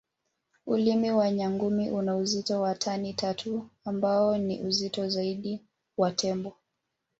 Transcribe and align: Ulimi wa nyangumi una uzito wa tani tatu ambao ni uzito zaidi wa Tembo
Ulimi 0.65 1.11
wa 1.11 1.31
nyangumi 1.31 1.89
una 1.91 2.17
uzito 2.17 2.61
wa 2.61 2.75
tani 2.75 3.13
tatu 3.13 3.67
ambao 3.85 4.37
ni 4.37 4.61
uzito 4.63 5.09
zaidi 5.09 5.61
wa 5.97 6.11
Tembo 6.11 6.53